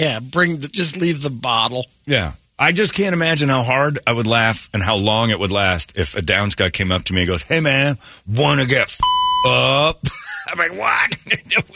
[0.00, 1.86] yeah, bring the, just leave the bottle.
[2.06, 2.32] Yeah.
[2.58, 5.98] I just can't imagine how hard I would laugh and how long it would last
[5.98, 8.82] if a Downs guy came up to me and goes, "Hey man, want to get
[8.82, 9.00] f-
[9.48, 10.00] up?"
[10.48, 11.16] I'm like, "What?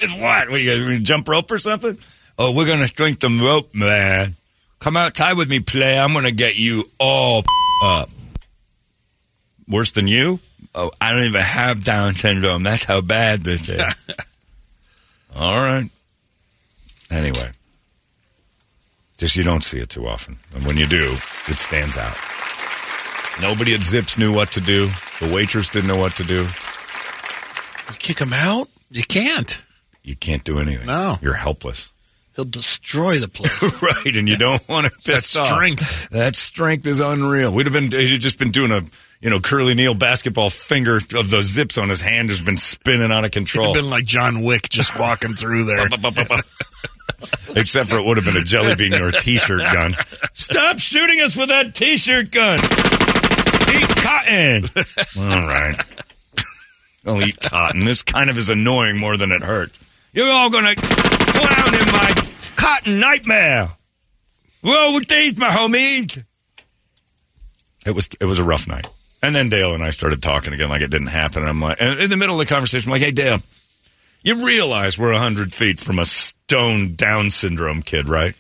[0.00, 0.50] With what?
[0.50, 1.98] What you gonna jump rope or something?"
[2.38, 4.36] Oh, we're gonna drink the rope, man.
[4.78, 5.98] Come out, tie with me, play.
[5.98, 7.44] I'm gonna get you all
[7.82, 8.10] up.
[9.66, 10.38] Worse than you?
[10.74, 12.62] Oh, I don't even have Down syndrome.
[12.62, 13.80] That's how bad this is.
[15.36, 15.90] all right.
[17.10, 17.50] Anyway.
[19.18, 20.38] Just you don't see it too often.
[20.54, 21.12] And when you do,
[21.48, 22.16] it stands out.
[23.42, 24.87] Nobody at Zipps knew what to do.
[25.20, 26.42] The waitress didn't know what to do.
[27.88, 29.62] You kick him out, You can't.
[30.02, 30.87] You can't do anything.
[30.87, 31.16] No.
[31.20, 31.92] You're helpless.
[32.37, 33.83] he'll destroy the place.
[33.83, 35.46] right, and you don't want to that off.
[35.46, 36.09] strength.
[36.11, 37.52] That strength is unreal.
[37.52, 38.81] We'd have been he'd just been doing a
[39.20, 43.11] you know Curly Neal basketball finger of the zips on his hand has been spinning
[43.12, 43.70] out of control.
[43.72, 45.88] It'd been like John Wick just walking through there.
[47.57, 49.94] Except for it would have been a jelly bean or a t-shirt gun.
[50.33, 52.59] Stop shooting us with that t-shirt gun.
[52.59, 54.64] Eat cotton.
[55.18, 55.77] All right.
[57.07, 57.85] I'll eat cotton.
[57.85, 59.81] This kind of is annoying more than it hurts.
[60.12, 63.71] You're all gonna clown in my cotton nightmare.
[64.62, 66.25] Roll with these, my homies.
[67.87, 68.87] It was it was a rough night.
[69.23, 71.42] And then Dale and I started talking again like it didn't happen.
[71.42, 73.38] And I'm like, in the middle of the conversation, I'm like, hey Dale,
[74.28, 78.36] you realize we're 100 feet from a stone Down syndrome kid, right?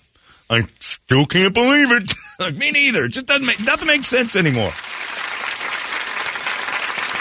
[0.50, 2.12] I still can't believe it.
[2.38, 3.04] Like, Me neither.
[3.04, 4.72] It just doesn't make, nothing makes sense anymore.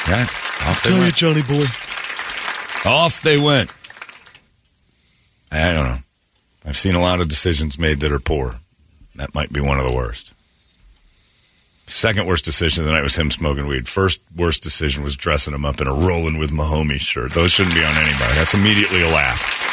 [0.07, 0.23] Yeah,
[0.69, 1.15] off they went.
[1.15, 1.65] Johnny boy.
[2.89, 3.73] Off they went.
[5.51, 5.97] I don't know.
[6.65, 8.55] I've seen a lot of decisions made that are poor.
[9.15, 10.33] That might be one of the worst.
[11.87, 13.87] Second worst decision of the night was him smoking weed.
[13.87, 17.31] First worst decision was dressing him up in a rolling with Mahomes shirt.
[17.31, 18.33] Those shouldn't be on anybody.
[18.35, 19.63] That's immediately a laugh.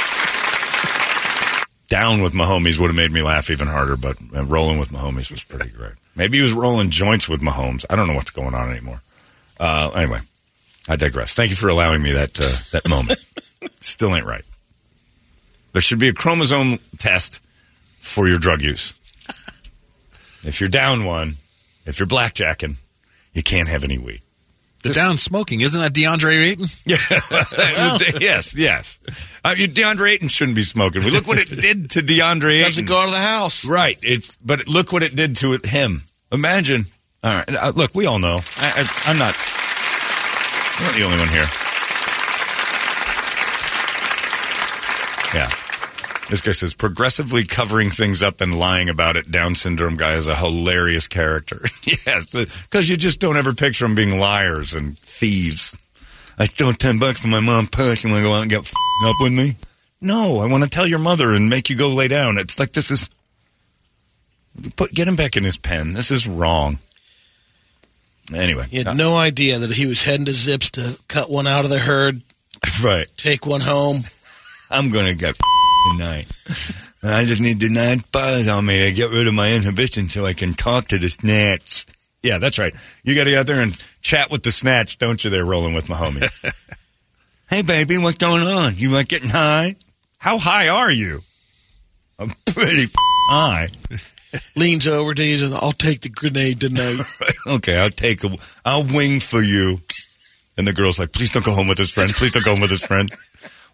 [1.88, 5.30] Down with Mahomes would have made me laugh even harder, but uh, rolling with Mahomes
[5.30, 5.92] was pretty great.
[6.14, 7.84] Maybe he was rolling joints with Mahomes.
[7.90, 9.02] I don't know what's going on anymore.
[9.58, 10.20] Uh, anyway,
[10.88, 11.34] I digress.
[11.34, 13.18] Thank you for allowing me that uh, that moment.
[13.80, 14.44] Still ain't right.
[15.72, 17.40] There should be a chromosome test
[17.98, 18.94] for your drug use.
[20.44, 21.36] If you're down one,
[21.86, 22.76] if you're blackjacking,
[23.32, 24.20] you can't have any weed.
[24.82, 25.62] The down smoking.
[25.62, 26.66] Isn't that DeAndre Ayton?
[26.84, 26.98] Yeah.
[28.20, 28.98] yes, yes.
[29.42, 31.00] Uh, you- DeAndre Ayton shouldn't be smoking.
[31.02, 32.84] Look what it did to DeAndre Doesn't Ayton.
[32.84, 33.64] go out of the house.
[33.66, 33.98] Right.
[34.02, 36.02] It's but look what it did to him.
[36.30, 36.84] Imagine.
[37.22, 37.48] All right.
[37.56, 38.40] Uh, look, we all know.
[38.58, 39.34] I, I, I'm not.
[40.76, 41.46] I'm not the only one here.
[45.34, 45.48] Yeah.
[46.30, 49.30] This guy says progressively covering things up and lying about it.
[49.30, 51.60] Down syndrome guy is a hilarious character.
[51.84, 55.76] yes, uh, because you just don't ever picture them being liars and thieves.
[56.38, 58.02] I stole ten bucks from my mom's purse.
[58.02, 58.72] You want to go out and get
[59.04, 59.56] up with me?
[60.00, 62.38] No, I want to tell your mother and make you go lay down.
[62.38, 63.08] It's like this is
[64.76, 65.92] put get him back in his pen.
[65.92, 66.78] This is wrong.
[68.32, 71.64] Anyway, He had no idea that he was heading to Zipps to cut one out
[71.64, 72.22] of the herd,
[72.82, 73.06] right.
[73.18, 73.98] take one home.
[74.70, 75.38] I'm gonna get
[75.90, 76.26] tonight.
[77.02, 80.24] I just need the nine bars on me to get rid of my inhibition so
[80.24, 81.86] I can talk to the snatch.
[82.22, 82.74] Yeah, that's right.
[83.02, 85.30] You got to get out there and chat with the snatch, don't you?
[85.30, 86.26] There, rolling with my homie.
[87.50, 88.76] hey, baby, what's going on?
[88.76, 89.76] You like getting high?
[90.18, 91.22] How high are you?
[92.18, 92.94] I'm pretty f-
[93.28, 93.68] high.
[94.56, 97.00] leans over to you and says, I'll take the grenade tonight.
[97.46, 99.80] okay, I'll take a, I'll wing for you.
[100.56, 102.10] And the girl's like, please don't go home with his friend.
[102.10, 103.12] Please don't go home with his friend.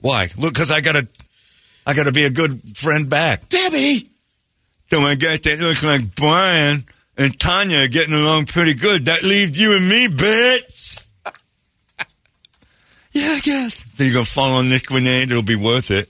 [0.00, 0.30] Why?
[0.36, 1.06] Look, because I gotta,
[1.90, 3.48] I gotta be a good friend back.
[3.48, 4.08] Debbie!
[4.90, 6.84] So I got that looks like Brian
[7.16, 9.06] and Tanya are getting along pretty good.
[9.06, 11.04] That leaves you and me, bitch.
[13.10, 13.84] yeah, I guess.
[13.94, 15.32] So you're gonna fall on this grenade?
[15.32, 16.08] It'll be worth it.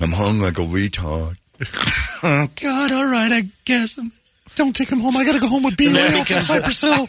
[0.00, 1.36] I'm hung like a retard.
[2.24, 3.98] Oh, God, all right, I guess.
[3.98, 4.12] Um,
[4.54, 5.16] Don't take him home.
[5.16, 5.86] I got to go home with B.
[5.92, 7.08] Yeah, Royal from Cypress Hill.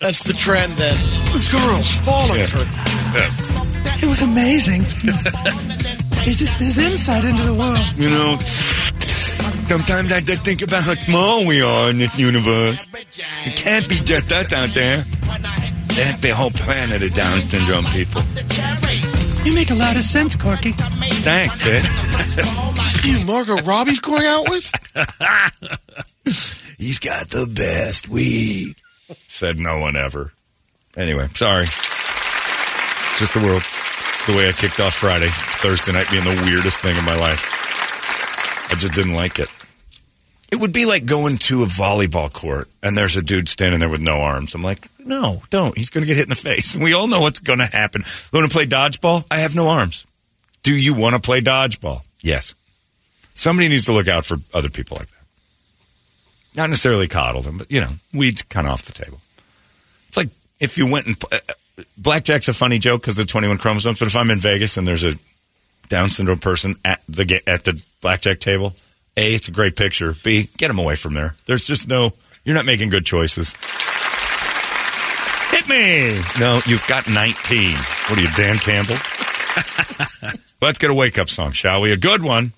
[0.00, 0.96] That's the trend then.
[1.50, 2.46] Girls falling Yeah.
[2.46, 2.60] for
[3.16, 4.82] It It was amazing.
[6.24, 7.78] He's just his insight into the world.
[7.96, 8.38] You know,
[9.68, 12.86] sometimes I just think about how small we are in this universe.
[13.46, 15.04] It can't be just us out there.
[15.94, 18.20] Has to whole planet of Down syndrome people.
[19.44, 20.72] You make a lot of sense, Corky.
[20.72, 22.70] Thanks, eh?
[22.88, 24.70] See Margot Robbie's going out with?
[26.78, 28.74] He's got the best weed.
[29.26, 30.32] Said no one ever.
[30.96, 31.64] Anyway, sorry.
[31.64, 33.62] It's just the world.
[33.62, 35.28] It's the way I kicked off Friday.
[35.30, 38.70] Thursday night being the weirdest thing in my life.
[38.70, 39.48] I just didn't like it.
[40.50, 43.88] It would be like going to a volleyball court and there's a dude standing there
[43.88, 44.54] with no arms.
[44.54, 45.76] I'm like, no, don't.
[45.76, 46.76] He's going to get hit in the face.
[46.80, 48.02] We all know what's going to happen.
[48.32, 49.24] Want to play dodgeball?
[49.30, 50.06] I have no arms.
[50.62, 52.02] Do you want to play dodgeball?
[52.22, 52.54] Yes.
[53.34, 55.14] Somebody needs to look out for other people like that.
[56.56, 59.20] Not necessarily coddle them, but you know, weeds kind of off the table.
[60.08, 60.28] It's like
[60.60, 61.38] if you went and uh,
[61.98, 63.98] blackjack's a funny joke because the 21 chromosomes.
[63.98, 65.12] But if I'm in Vegas and there's a
[65.88, 68.72] Down syndrome person at the at the blackjack table,
[69.16, 70.14] a it's a great picture.
[70.24, 71.34] B get them away from there.
[71.46, 72.12] There's just no.
[72.44, 73.52] You're not making good choices.
[75.50, 76.20] Hit me.
[76.38, 77.74] No, you've got 19.
[77.74, 78.96] What are you, Dan Campbell?
[80.60, 81.92] Let's get a wake up song, shall we?
[81.92, 82.52] A good one.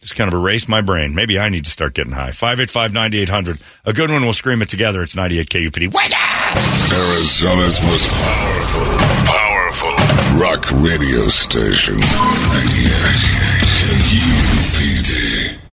[0.00, 1.14] Just kind of erased my brain.
[1.14, 2.30] Maybe I need to start getting high.
[2.30, 3.58] 585 9800.
[3.86, 4.22] A good one.
[4.22, 5.02] We'll scream it together.
[5.02, 5.92] It's 98 KUPD.
[5.92, 6.56] Wake up!
[6.92, 8.84] Arizona's most powerful,
[9.26, 9.94] powerful
[10.40, 11.96] rock radio station.
[11.96, 12.06] 98
[13.82, 15.15] KUPD.